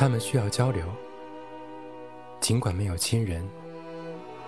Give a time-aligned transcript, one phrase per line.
[0.00, 0.82] 他们需要交流，
[2.40, 3.46] 尽管没有亲人，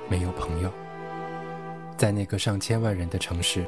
[0.09, 0.73] 没有朋友，
[1.95, 3.63] 在那个上千万人的城市，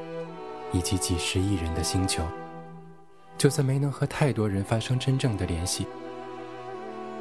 [0.72, 2.24] 以及几十亿人的星球，
[3.36, 5.86] 就算没能和太多人发生真正的联系，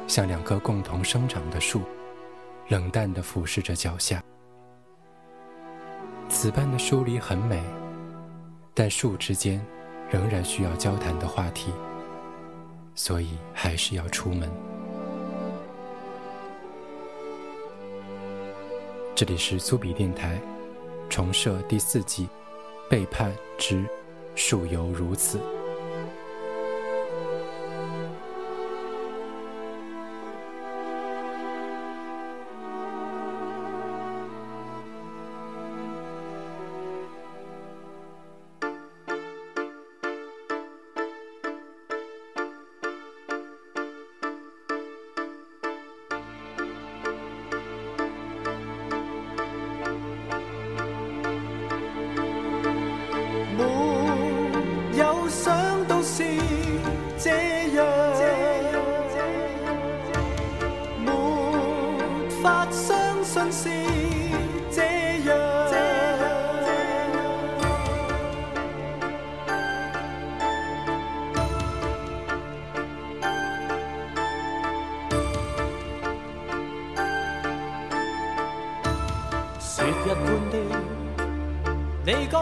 [0.06, 1.82] 像两棵共同生长的树，
[2.68, 4.24] 冷淡地俯视着脚下。
[6.30, 7.62] 此般的疏离很美，
[8.72, 9.62] 但树之间
[10.10, 11.70] 仍然需要交谈的话题。
[12.94, 14.50] 所以还是要出门。
[19.14, 20.40] 这里是苏比电台，
[21.08, 22.28] 重设第四季，
[22.90, 23.84] 背叛之
[24.34, 25.38] 树犹如此。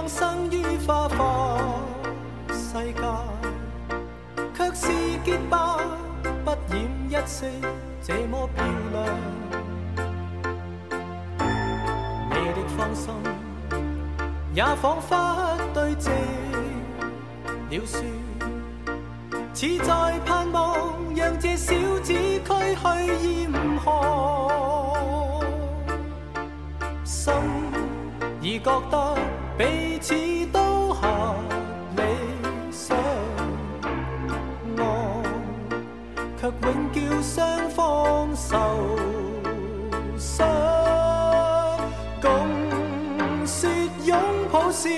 [0.08, 1.58] 生于花花
[2.50, 3.02] 世界，
[4.54, 4.86] 却是
[5.24, 5.56] 洁白
[6.44, 7.46] 不染一丝，
[8.02, 8.96] 这么漂亮。
[12.30, 13.14] 你的芳心
[14.54, 16.10] 也仿佛堆积
[17.70, 18.04] 了雪，
[19.54, 25.42] 似在盼望让这小子区去染红。
[27.04, 27.32] 心
[28.40, 29.16] 已觉得。
[29.58, 30.14] 彼此
[30.52, 31.34] 都合
[31.96, 32.02] 理
[32.70, 32.96] 相
[34.78, 35.22] 爱
[36.40, 38.58] 却永叫双方受
[40.16, 40.46] 伤
[42.20, 43.68] 共说
[44.04, 44.18] 拥
[44.50, 44.88] 抱是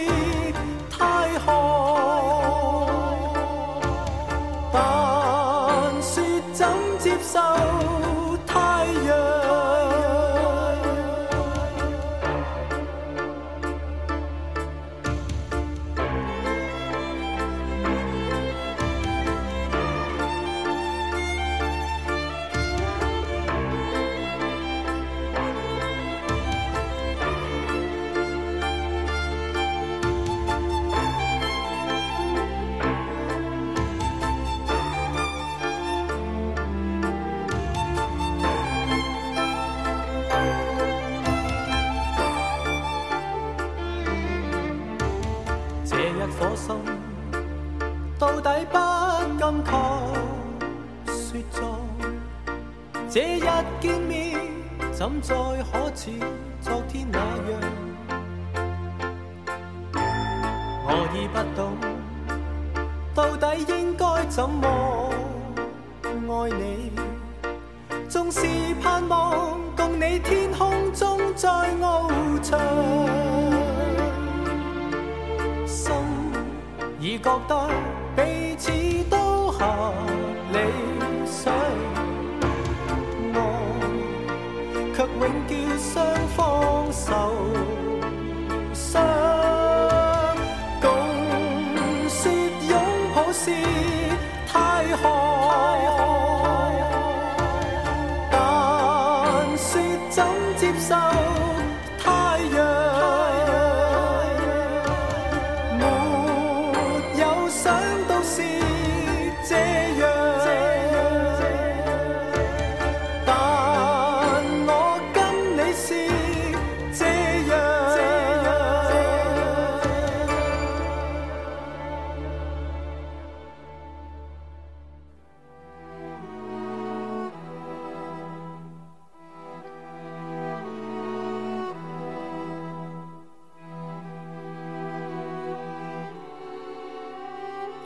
[0.88, 1.53] 太可
[4.72, 6.22] 但说
[6.53, 6.66] 怎
[6.98, 8.24] 接受？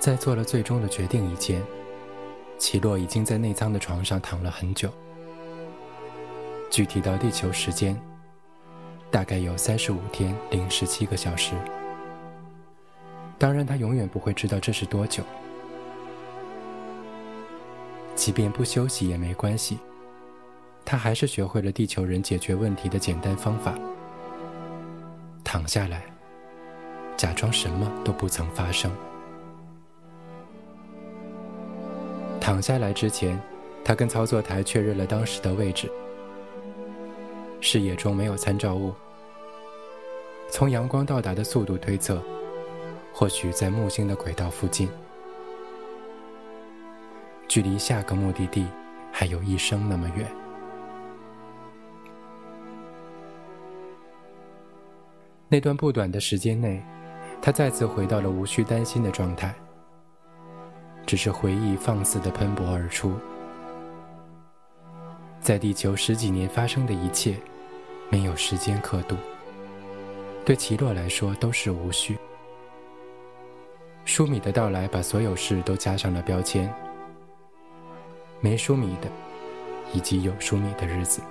[0.08, 1.62] 在做了最终的决定以前，
[2.56, 4.90] 奇洛已经在内舱的床上躺了很久。
[6.70, 7.94] 具体到地球时间，
[9.10, 11.52] 大概有三十五天零十七个小时。
[13.36, 15.22] 当然，他永远不会知道这是多久。
[18.14, 19.78] 即便不休息也没关系。
[20.86, 23.74] 他还是学会了地球人解决问题的简单方法：
[25.44, 26.02] 躺下来，
[27.14, 28.90] 假装什么都不曾发生。
[32.48, 33.38] 躺下来之前，
[33.84, 35.86] 他跟操作台确认了当时的位置。
[37.60, 38.94] 视野中没有参照物，
[40.48, 42.22] 从阳光到达的速度推测，
[43.12, 44.88] 或许在木星的轨道附近，
[47.46, 48.66] 距离下个目的地
[49.12, 50.26] 还有一生那么远。
[55.48, 56.82] 那段不短的时间内，
[57.42, 59.54] 他再次回到了无需担心的状态。
[61.08, 63.14] 只是回忆放肆地喷薄而出，
[65.40, 67.34] 在地球十几年发生的一切，
[68.10, 69.16] 没有时间刻度，
[70.44, 72.18] 对奇洛来说都是无序。
[74.04, 76.70] 舒米的到来把所有事都加上了标签，
[78.42, 79.08] 没舒米的，
[79.94, 81.22] 以及有舒米的日子。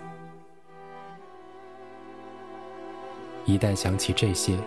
[3.46, 4.58] 一旦想起这些，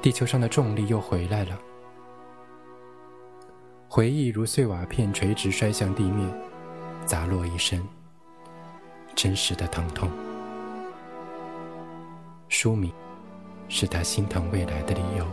[0.00, 1.58] 地球上的重力又回来了。
[3.94, 6.26] 回忆如碎瓦片垂直摔向地面，
[7.04, 7.78] 砸落一身，
[9.14, 10.10] 真实的疼痛。
[12.48, 12.90] 书名，
[13.68, 15.26] 是他心疼未来的理由。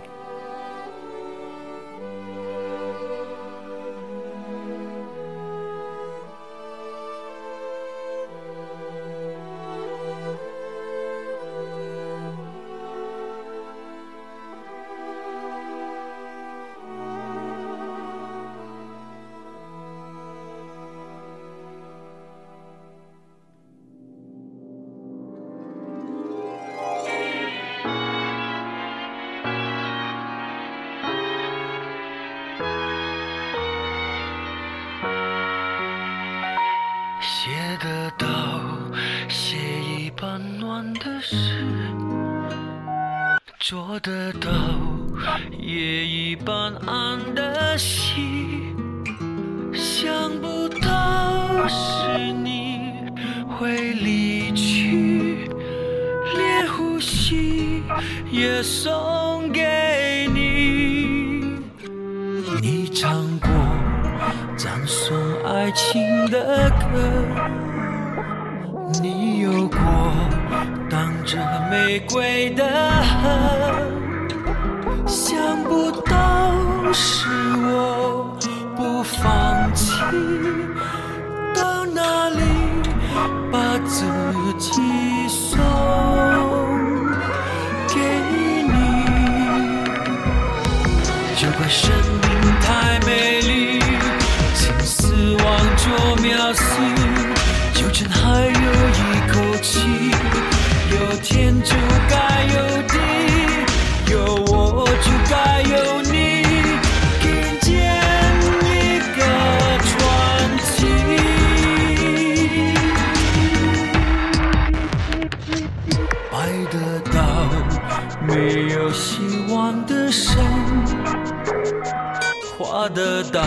[123.31, 123.41] 到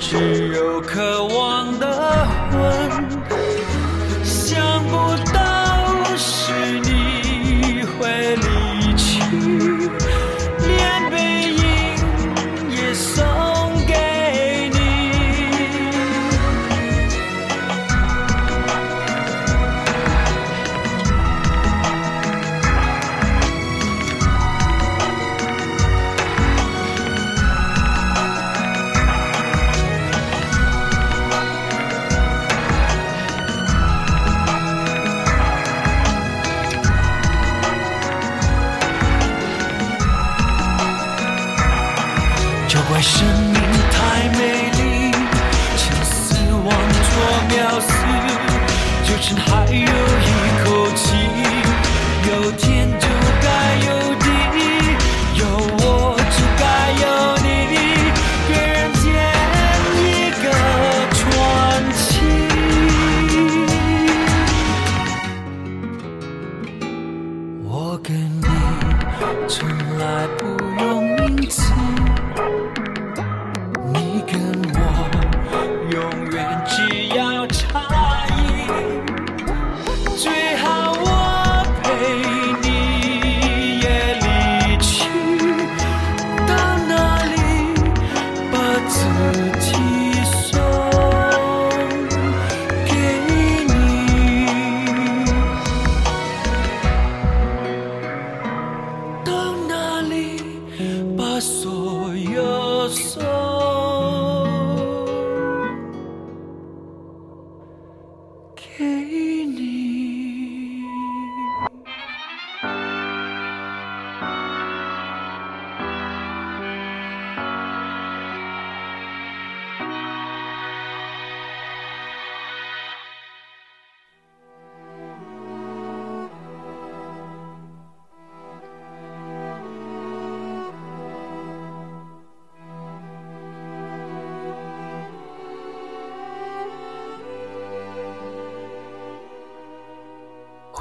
[0.00, 1.78] 只有渴望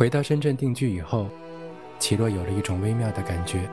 [0.02, 1.30] 回到深圳定居以后，
[2.00, 3.70] 奇洛有了一种微妙的感觉。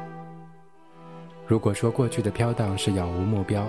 [1.46, 3.66] 如果说过去的飘荡是杳无目标，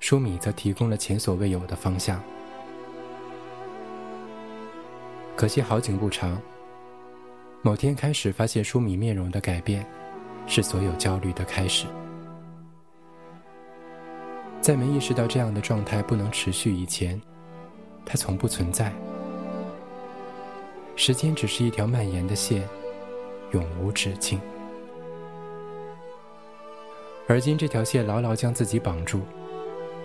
[0.00, 2.20] 舒米则提供了前所未有的方向。
[5.36, 6.36] 可惜好景不长，
[7.62, 9.86] 某天开始发现舒米面容的改变，
[10.48, 11.86] 是所有焦虑的开始。
[14.60, 17.22] 在没意识到这样的状态不能持续以前，
[18.04, 18.92] 它从不存在。
[20.94, 22.68] 时间只是一条蔓延的线，
[23.52, 24.40] 永无止境。
[27.26, 29.22] 而今这条线牢牢将自己绑住，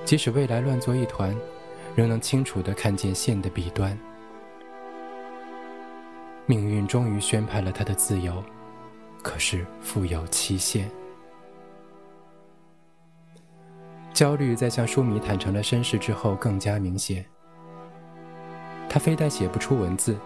[0.05, 1.35] 即使未来乱作一团，
[1.95, 3.97] 仍能清楚地看见线的彼端。
[6.45, 8.41] 命运终于宣判了他的自由，
[9.21, 10.89] 可是富有期限。
[14.13, 17.23] 焦虑在向舒米坦诚了身世之后更加明显。
[18.89, 20.17] 他非但写不出文字。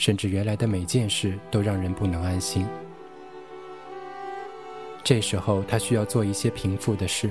[0.00, 2.66] 甚至原来的每件事都让人不能安心。
[5.04, 7.30] 这时候，他需要做一些平复的事，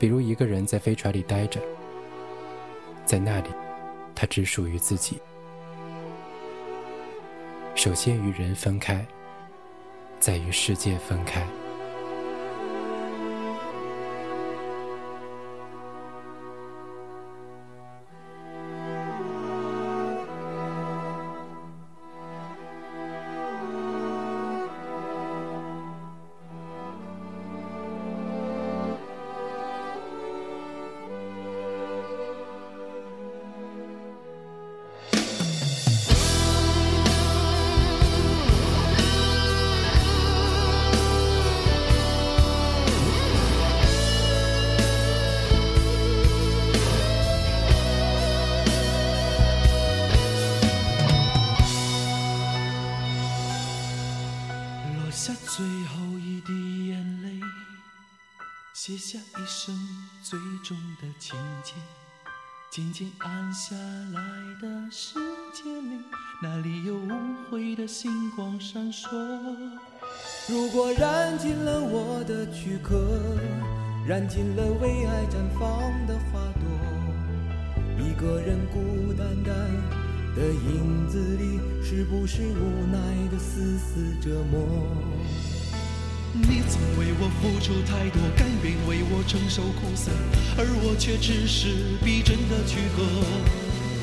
[0.00, 1.60] 比如一个人在飞船里待着，
[3.04, 3.50] 在那里，
[4.16, 5.22] 他只属于自己。
[7.76, 9.06] 首先与人分开，
[10.18, 11.46] 再与世界分开。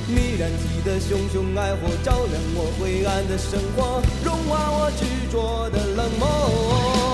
[0.07, 7.04] 你燃起的熊熊爱火，照亮我灰暗的生活，融化我执着的冷漠。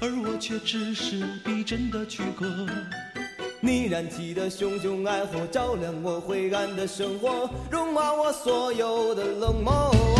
[0.00, 2.46] 而我却只是逼真的躯壳。
[3.60, 10.15] 你燃起的熊熊爱火，照亮我灰暗的生活，融化我所有的冷漠。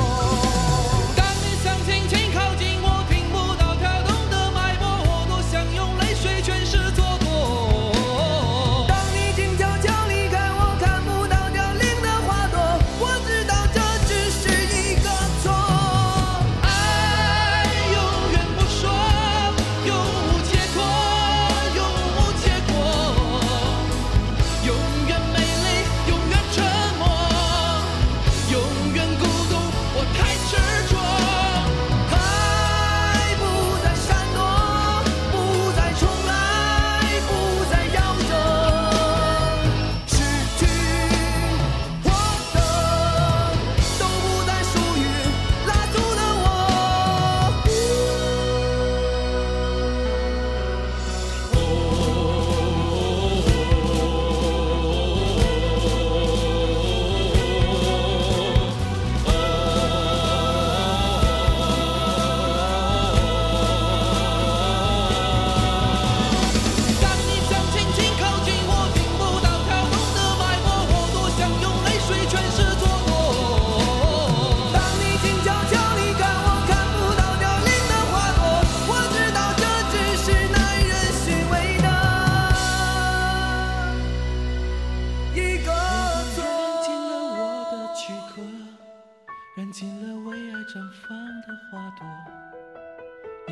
[91.42, 92.06] 的花朵，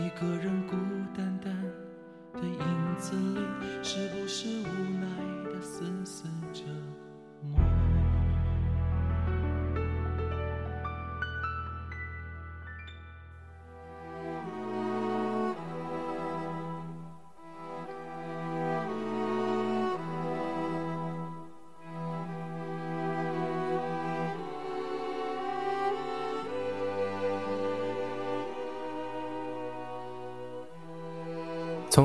[0.03, 0.77] 一个人孤
[1.17, 1.53] 单单
[2.35, 3.41] 的影子里，
[3.83, 5.07] 是不是无奈
[5.51, 6.63] 的丝丝折
[7.43, 7.74] 磨？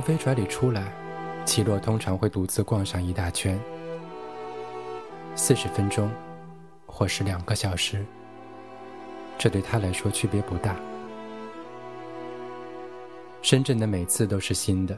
[0.10, 0.92] 飞船里出来，
[1.46, 3.60] 奇洛通常会独自逛上一大圈，
[5.36, 6.10] 四十分钟，
[6.88, 8.04] 或是两个小时。
[9.38, 10.76] 这对他来说区别不大。
[13.44, 14.98] 深圳的每次都是新的。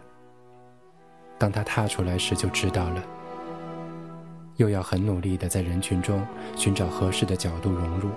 [1.37, 3.03] 当他踏出来时就知道了，
[4.55, 8.07] 又要很努力的在人群中寻找合适的角度融入，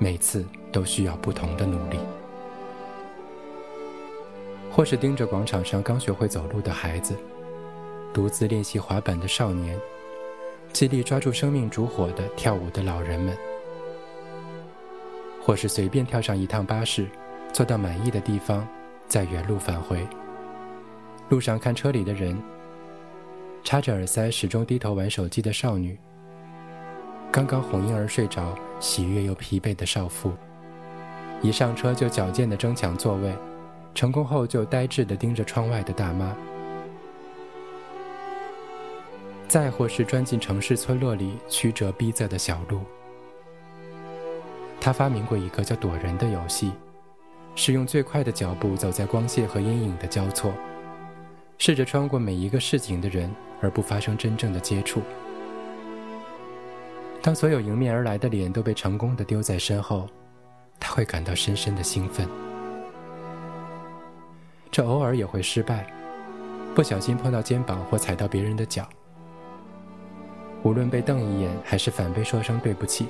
[0.00, 1.98] 每次都需要不同的努力。
[4.70, 7.16] 或是盯着广场上刚学会走路的孩子，
[8.14, 9.78] 独自练习滑板的少年，
[10.72, 13.34] 极力抓住生命烛火的跳舞的老人们；
[15.42, 17.06] 或是随便跳上一趟巴士，
[17.52, 18.66] 坐到满意的地方，
[19.08, 20.06] 再原路返回。
[21.28, 22.40] 路上看车里的人，
[23.64, 25.98] 插着耳塞始终低头玩手机的少女，
[27.32, 30.32] 刚刚哄婴儿睡着喜悦又疲惫的少妇，
[31.42, 33.34] 一上车就矫健地争抢座位。
[33.94, 36.34] 成功后就呆滞地盯着窗外的大妈，
[39.48, 42.80] 再或是钻进城市村落里曲折逼仄的小路。
[44.80, 46.72] 他发明过一个叫“躲人”的游戏，
[47.54, 50.54] 是用最快的脚步走在光线和阴影的交错，
[51.58, 55.02] 试着穿过每一个市井的人，而不发生真正的接触。
[57.20, 60.08] 当所有迎面而来的脸都被成功的丢在身后，
[60.78, 62.26] 他会感到深深的兴奋。
[64.70, 65.86] 这偶尔也会失败，
[66.74, 68.88] 不小心碰到肩膀或踩到别人的脚。
[70.62, 73.08] 无论被瞪一眼还是反被说声对不起，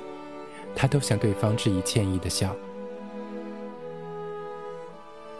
[0.75, 2.55] 他都向对方致以歉意的笑。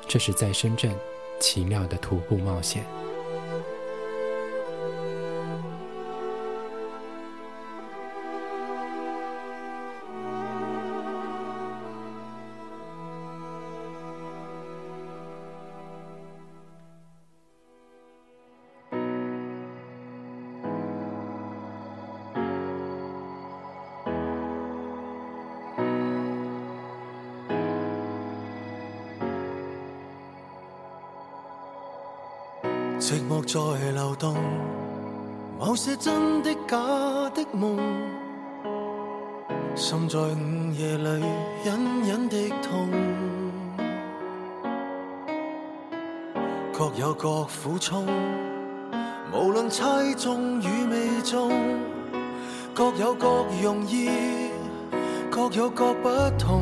[0.08, 0.94] 这是在深圳
[1.40, 2.84] 奇妙的徒步冒险。
[33.02, 34.36] 寂寞在流动，
[35.60, 36.78] 某些真的假
[37.34, 37.80] 的梦，
[39.76, 41.26] 心在午夜里
[41.66, 42.92] 隐隐的痛，
[46.72, 48.06] 各有各苦衷，
[49.34, 51.52] 无论猜中与未中，
[52.72, 54.12] 各有各容易，
[55.32, 56.62] 各有各不同，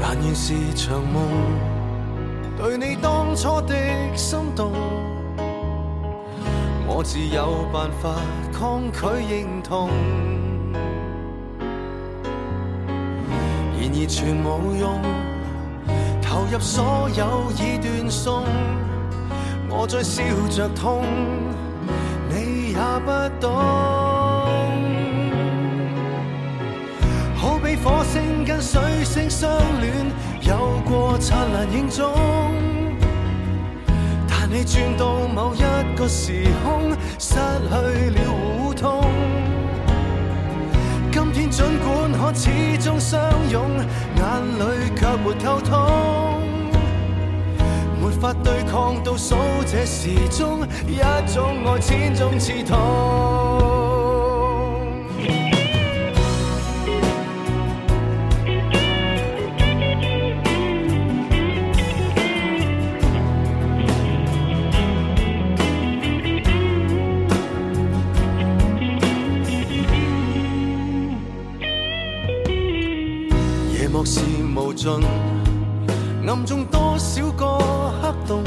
[0.00, 1.73] 但愿是场梦。
[2.56, 3.74] 对你当初的
[4.16, 4.72] 心动，
[6.86, 8.14] 我自有办法
[8.52, 9.90] 抗拒认同。
[13.76, 15.02] 然而全无用，
[16.22, 18.44] 投入所有已断送，
[19.68, 21.04] 我在笑着痛，
[22.30, 23.50] 你也不懂。
[27.36, 30.06] 好比火星跟水星相恋。
[30.46, 32.12] 有过灿烂影踪，
[34.28, 39.02] 但你转到某一个时空，失去了互通。
[41.10, 43.18] 今天尽管可始终相
[43.50, 43.62] 拥，
[44.16, 44.24] 眼
[44.58, 44.62] 里
[44.94, 46.42] 却没沟通，
[47.98, 49.34] 没法对抗倒数
[49.66, 50.98] 这时钟，一
[51.32, 53.93] 种爱千种刺痛。
[74.56, 74.92] 无尽
[76.26, 77.58] 暗中多少个
[78.00, 78.44] 黑洞，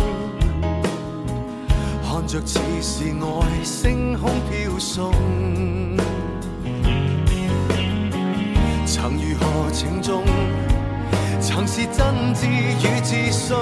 [2.02, 5.12] 看着似是外星空飘送。
[8.86, 10.24] 曾如何情重，
[11.42, 13.56] 曾是真挚与自信，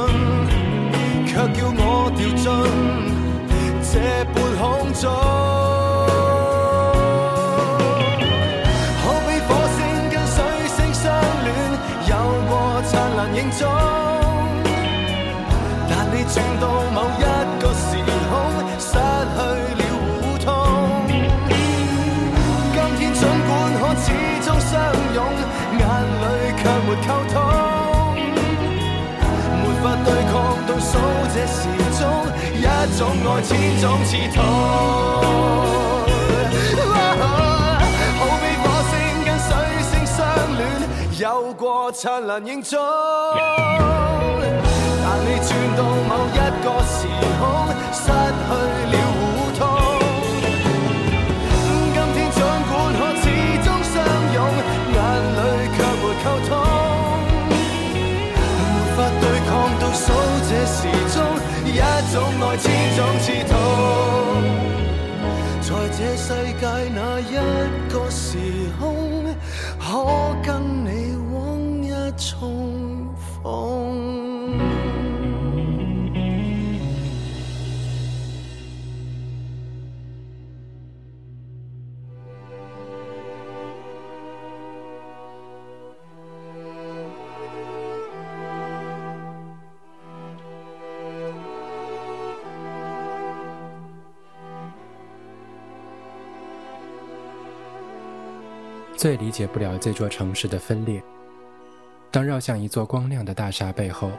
[1.26, 2.46] 却叫我掉进
[3.82, 5.85] 这半空中。
[13.56, 13.64] 影踪。
[15.90, 17.22] 但你转到某一
[17.62, 17.96] 个时
[18.30, 18.32] 空，
[18.80, 19.38] 失去
[19.76, 19.82] 了
[20.20, 20.46] 互通。
[22.74, 24.06] 今天尽管可始
[24.44, 24.72] 终相
[25.14, 25.18] 拥，
[25.80, 25.82] 眼
[26.22, 26.24] 里
[26.58, 27.34] 却没沟通。
[29.62, 30.34] 没法对抗
[30.68, 30.92] 倒数
[31.34, 31.58] 这时
[31.98, 32.02] 钟，
[32.54, 32.62] 一
[32.98, 35.95] 种爱，千种刺痛。
[41.18, 42.78] 有过灿烂影踪，
[43.38, 43.48] 但
[45.24, 47.08] 你转到某一个时
[47.40, 47.42] 空，
[47.94, 48.12] 失去
[48.92, 49.18] 了互
[49.56, 49.60] 通。
[51.64, 52.70] 今天尽管可
[53.16, 53.24] 始
[53.64, 53.96] 终相
[54.34, 54.38] 拥，
[54.92, 54.96] 眼
[55.32, 55.38] 里
[55.72, 56.52] 却没沟通。
[57.48, 59.50] 没法对抗
[59.80, 60.04] 倒数
[60.50, 60.78] 这时
[61.14, 61.16] 钟，
[61.66, 61.66] 一
[62.12, 62.64] 种爱，千
[62.98, 63.54] 种刺痛。
[65.62, 66.28] 在这世
[66.60, 67.32] 界哪一
[67.90, 68.38] 个时
[68.78, 69.34] 空，
[69.80, 69.86] 可
[70.44, 70.48] 跟
[70.86, 71.05] 你？
[72.40, 74.60] 重逢。
[98.98, 101.15] 最理解不了这座城市的分裂。
[102.16, 104.10] 当绕向一座光亮的大厦背后，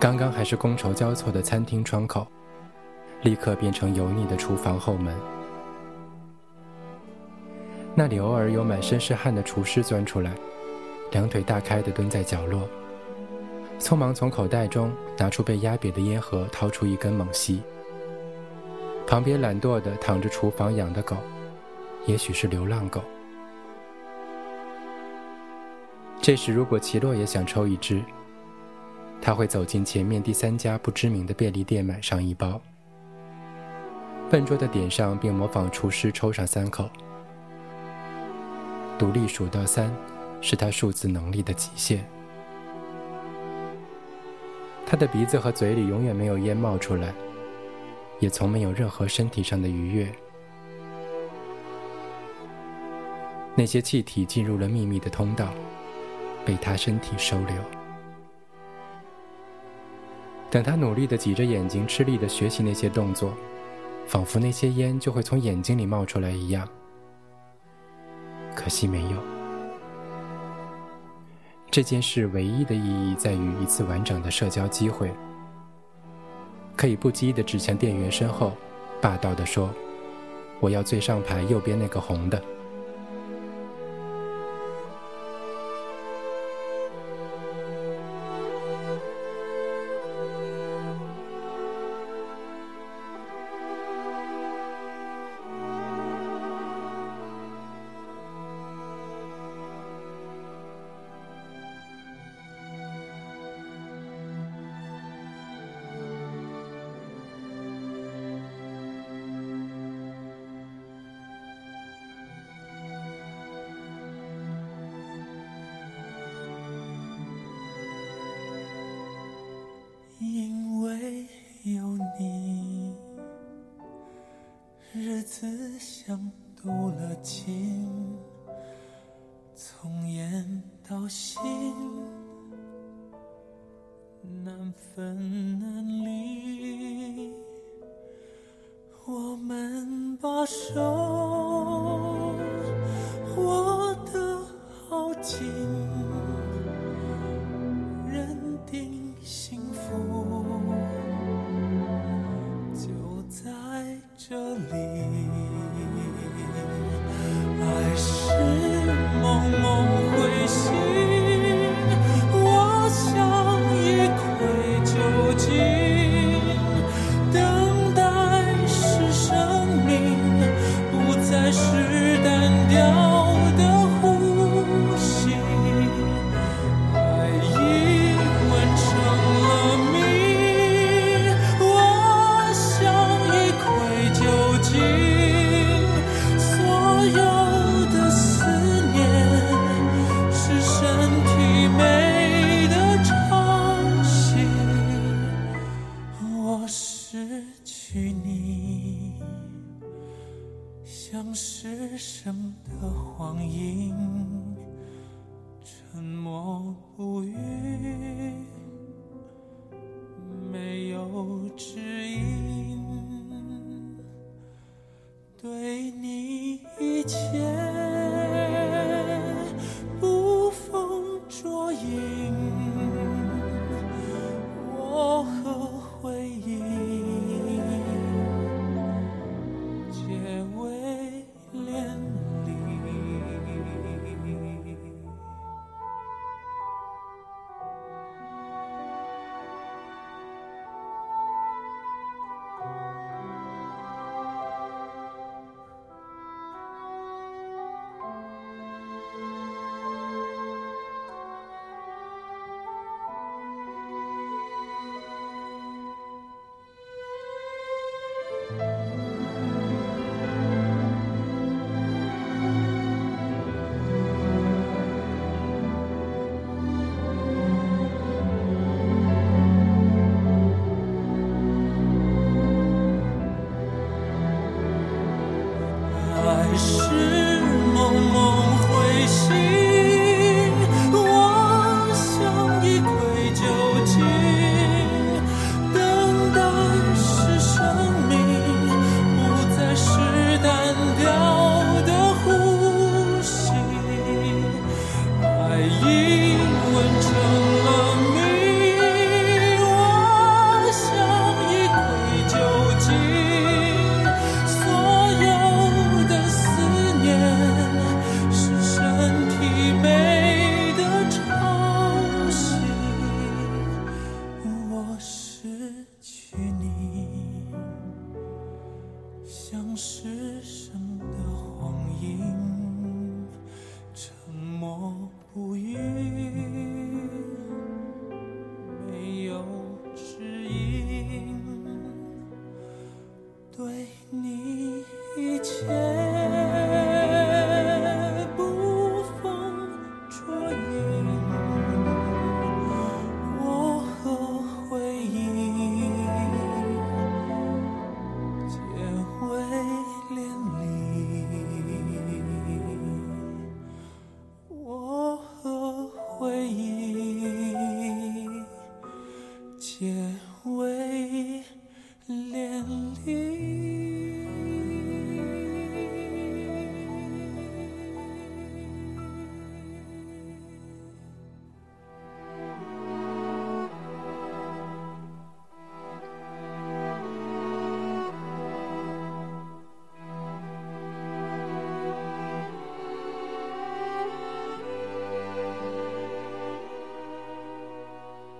[0.00, 2.26] 刚刚还是觥筹交错的餐厅窗口，
[3.22, 5.14] 立刻变成油腻的厨房后门。
[7.94, 10.32] 那里偶尔有满身是汗的厨师钻出来，
[11.12, 12.68] 两腿大开的蹲在角落，
[13.78, 17.62] 匆忙从口袋中拿出被压瘪的烟盒，掏出一根猛吸。
[19.06, 21.16] 旁边懒惰的躺着厨房养的狗，
[22.06, 23.00] 也许是流浪狗。
[26.22, 28.02] 这时，如果奇洛也想抽一支，
[29.22, 32.60] 他会走进前面第三家不知名的便利店买上一包，
[34.30, 36.90] 笨拙的点上，并模仿厨师抽上三口。
[38.98, 39.90] 独立数到三，
[40.42, 42.04] 是他数字能力的极限。
[44.84, 47.14] 他的鼻子和嘴里永远没有烟冒出来，
[48.18, 50.06] 也从没有任何身体上的愉悦。
[53.54, 55.48] 那些气体进入了秘密的通道。
[56.44, 57.56] 被他身体收留。
[60.50, 63.32] 等他努力的挤着眼睛，吃力的学习那些动作，
[64.06, 66.68] 仿佛那些烟就会从眼睛里冒出来一样。
[68.54, 69.16] 可惜没有。
[71.70, 75.08] 这件事唯一的意义在于一次完整的社交机会，
[76.76, 78.52] 可以不羁的指向店员身后，
[79.00, 79.70] 霸道的说
[80.58, 82.42] ：“我要最上排右边那个红的。”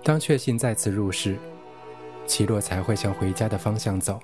[0.03, 1.37] 当确信再次入世，
[2.25, 4.19] 奇洛才会向回家的方向走。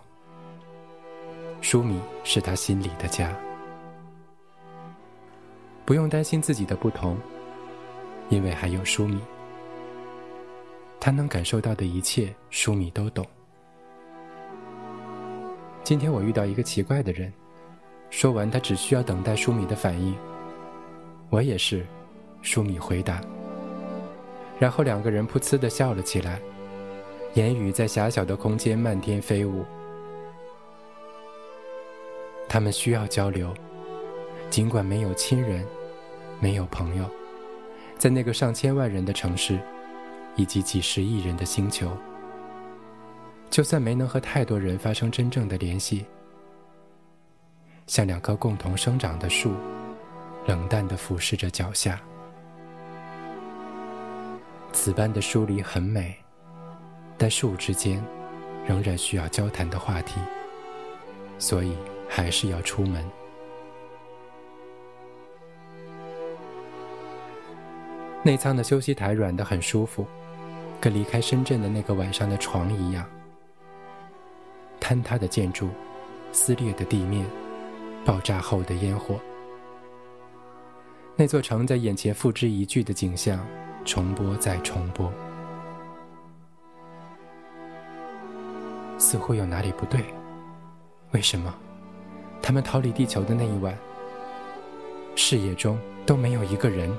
[1.61, 3.31] 舒米是他心里的家，
[5.85, 7.15] 不用担心自己的不同，
[8.29, 9.19] 因为还有舒米。
[10.99, 13.23] 他能感受到的一切，舒米都懂。
[15.83, 17.31] 今天我遇到一个奇怪的人，
[18.09, 20.15] 说完，他只需要等待舒米的反应。
[21.29, 21.85] 我也是，
[22.41, 23.21] 舒米回答。
[24.59, 26.39] 然后两个人噗呲的笑了起来，
[27.35, 29.63] 言语在狭小的空间漫天飞舞。
[32.49, 33.53] 他们需要交流，
[34.49, 35.65] 尽管没有亲人，
[36.39, 37.05] 没有朋友，
[37.97, 39.59] 在那个上千万人的城市，
[40.35, 41.91] 以及几十亿人的星球，
[43.49, 46.05] 就算没能和太多人发生真正的联系，
[47.85, 49.51] 像两棵共同生长的树，
[50.47, 52.01] 冷淡地俯视着脚下。
[54.71, 56.15] 此般的疏离很美，
[57.17, 58.03] 但树之间
[58.67, 60.19] 仍然需要交谈的话题，
[61.39, 61.75] 所以
[62.07, 63.03] 还是要出门。
[68.23, 70.05] 内舱的休息台软得很舒服，
[70.81, 73.05] 跟离开深圳的那个晚上的床一样。
[74.79, 75.69] 坍塌的建筑，
[76.31, 77.25] 撕裂的地面，
[78.05, 79.19] 爆炸后的烟火，
[81.15, 83.39] 那座城在眼前付之一炬的景象。
[83.87, 85.09] 重播再重播，
[88.97, 90.03] 似乎有哪里不对。
[91.11, 91.55] 为什么
[92.41, 93.73] 他们逃离地球的那一晚，
[95.15, 96.93] 视野中都没有一个人？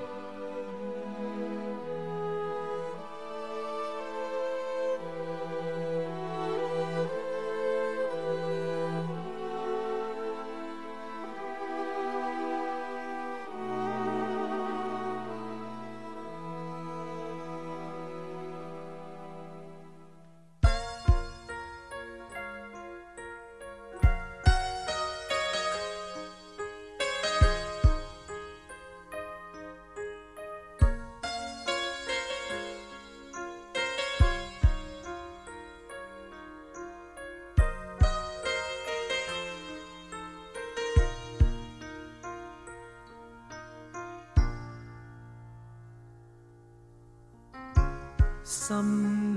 [48.68, 49.27] 心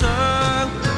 [0.00, 0.89] 世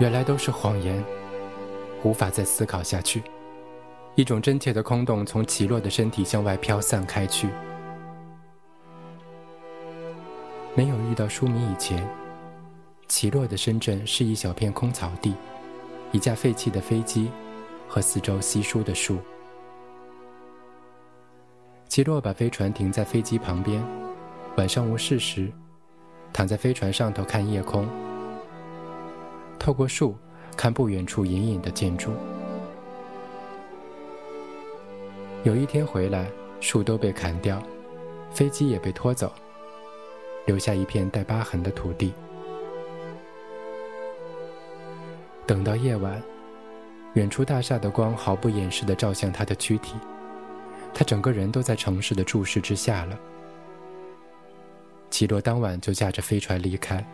[0.00, 1.04] 原来都是谎言，
[2.02, 3.22] 无法再思考下去。
[4.14, 7.50] 一种真切的空洞从齐洛的身体向外飘散开去。
[10.74, 12.08] 没有遇到舒米以前，
[13.08, 15.34] 齐洛的深圳是一小片空草地，
[16.12, 17.30] 一架废弃的飞机
[17.86, 19.18] 和四周稀疏的树。
[21.88, 23.84] 齐洛把飞船停在飞机旁边，
[24.56, 25.52] 晚上无事时，
[26.32, 27.86] 躺在飞船上头看夜空。
[29.60, 30.16] 透过树
[30.56, 32.10] 看不远处隐隐的建筑。
[35.44, 36.26] 有一天回来，
[36.60, 37.62] 树都被砍掉，
[38.32, 39.30] 飞机也被拖走，
[40.46, 42.12] 留下一片带疤痕的土地。
[45.46, 46.22] 等到夜晚，
[47.12, 49.94] 远处大厦的光毫不掩饰地照向他的躯体，
[50.94, 53.18] 他整个人都在城市的注视之下了。
[55.10, 57.04] 齐洛当晚就驾着飞船离开。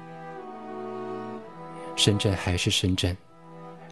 [1.96, 3.16] 深圳还是深圳，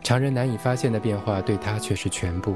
[0.02, 2.54] 常人难以发现的变化，对他却是全部。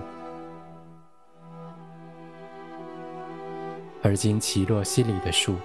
[4.02, 5.56] 而今齐洛西里的树，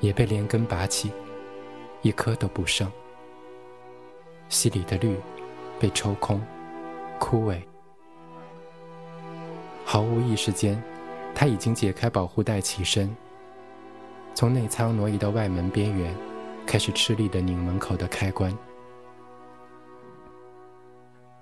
[0.00, 1.12] 也被连根拔起，
[2.02, 2.90] 一棵都不剩。
[4.48, 5.16] 溪里的绿，
[5.78, 6.40] 被抽空，
[7.18, 7.60] 枯萎。
[9.84, 10.82] 毫无意识间，
[11.34, 13.14] 他已经解开保护带，起身，
[14.34, 16.12] 从内舱挪移到外门边缘，
[16.66, 18.52] 开始吃力的拧门口的开关。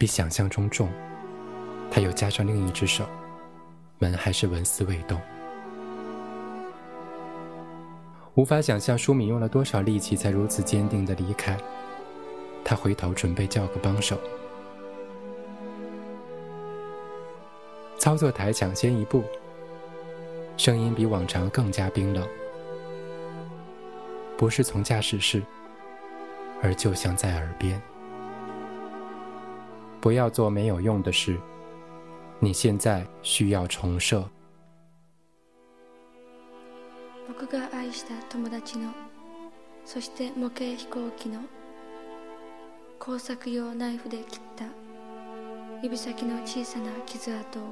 [0.05, 0.91] 比想象中重，
[1.91, 3.07] 他又加上另一只手，
[3.99, 5.19] 门还是纹丝未动。
[8.35, 11.57] 无法想象舒敏用了多少力气才如此坚定的离开。
[12.63, 14.21] 他回头准备叫个帮手。
[17.99, 19.25] 操作台抢先一步，
[20.59, 22.29] 声音比往常更加冰冷，
[24.37, 25.43] 不是从驾驶室，
[26.63, 27.81] 而就像在耳边。
[30.05, 31.41] 不要做没有用的事。
[32.39, 34.23] 你现在需要重设。
[37.27, 38.93] 僕が愛した友達の、
[39.87, 41.41] そして模型飛行機の、
[42.99, 44.67] 工作用ナイフで切った
[45.83, 47.63] 指先の小さな傷跡を、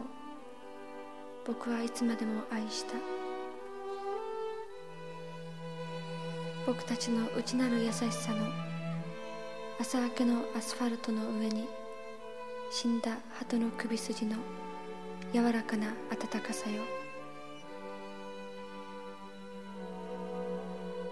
[1.44, 2.94] 僕はいつまでも愛した。
[6.66, 8.46] 僕たちの内なる優しさの、
[9.78, 11.68] 朝明けのアスファルトの上に、
[12.74, 14.34] 死んだ鳩の首筋の
[15.34, 16.82] 柔らかな温かさよ。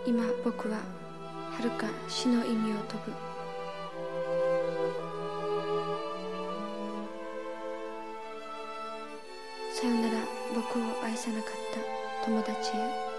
[0.07, 3.13] 今僕ははるか死の意味を飛ぶ
[9.75, 10.19] さよなら
[10.55, 11.53] 僕を愛さなかっ
[12.25, 13.10] た友達へ。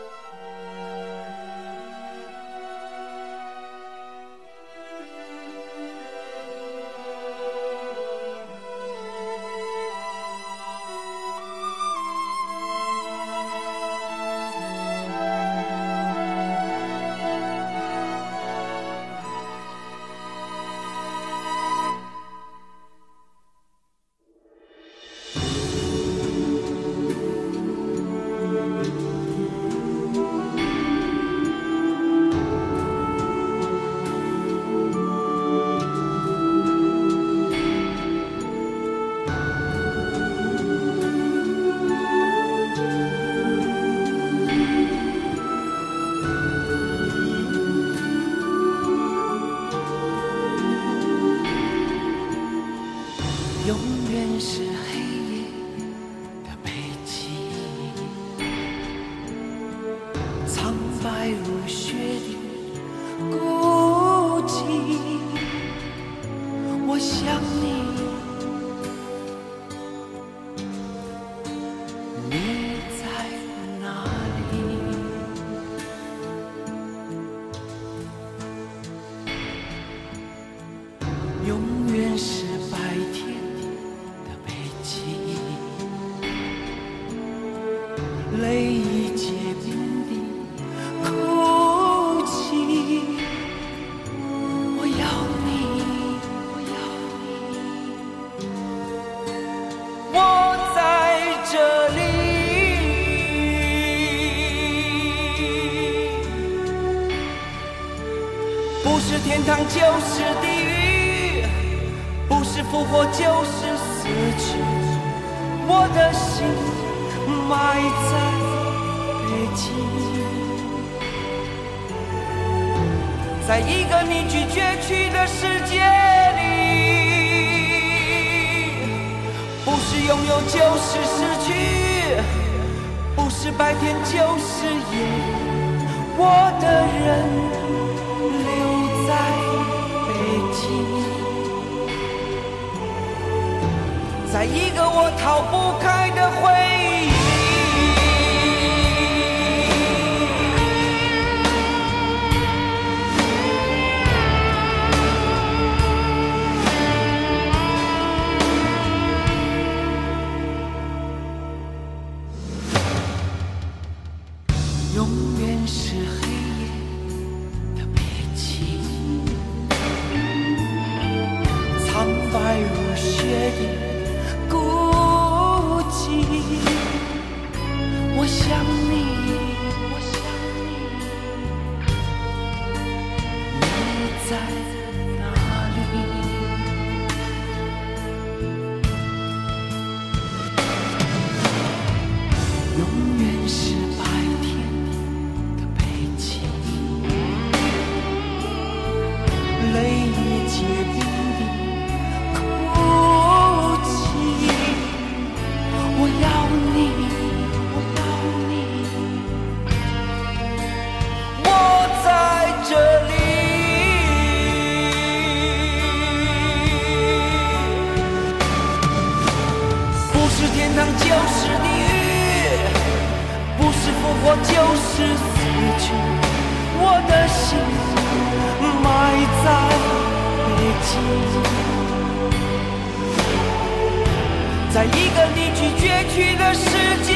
[234.74, 236.64] 在一个你去绝去的世
[237.04, 237.12] 界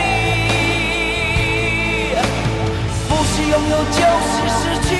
[0.00, 0.02] 里，
[3.06, 4.90] 不是拥有就是失去，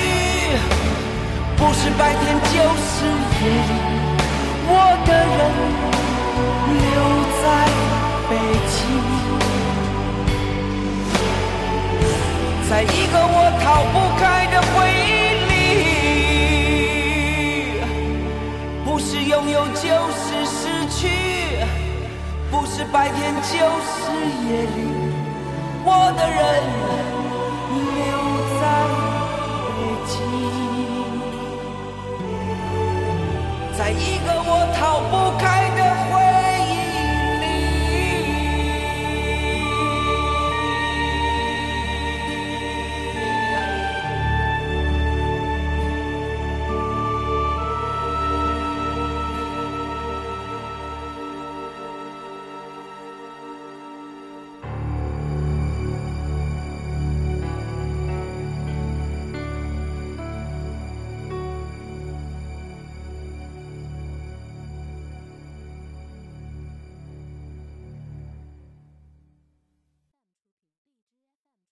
[1.56, 2.22] 不是白天
[2.52, 2.92] 就是
[3.40, 3.72] 夜里，
[4.68, 4.70] 我
[5.06, 5.40] 的人
[6.76, 6.84] 留
[7.40, 7.44] 在
[8.28, 8.32] 北
[8.68, 8.78] 京，
[12.68, 14.22] 在一个我逃不开
[14.52, 14.70] 的回
[15.08, 15.10] 忆
[15.48, 15.58] 里，
[18.84, 19.80] 不是拥有就
[20.12, 20.60] 是失
[20.90, 21.39] 去。
[22.50, 24.10] 不是白天就是
[24.44, 24.76] 夜里
[25.84, 26.38] 我的人
[27.96, 28.10] 留
[28.60, 28.62] 在
[29.76, 29.78] 北
[30.10, 30.12] 京
[33.78, 34.80] 在一个我逃
[35.10, 35.44] 不开